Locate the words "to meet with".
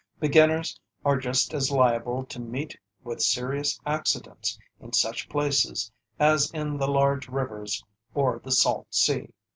2.25-3.21